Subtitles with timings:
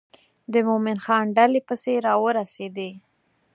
[0.53, 2.91] د مومن خان ډلې پسې را ورسېدې.